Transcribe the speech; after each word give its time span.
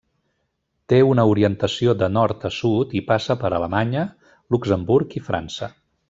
Té 0.93 1.01
una 1.07 1.25
orientació 1.33 1.93
de 1.99 2.09
nord 2.15 2.47
a 2.51 2.51
sud 2.57 2.95
i 3.03 3.05
passa 3.13 3.37
per 3.45 3.51
Alemanya, 3.59 4.07
Luxemburg 4.55 5.13
i 5.21 5.27
França. 5.33 5.69